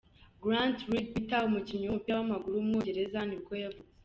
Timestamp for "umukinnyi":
1.49-1.85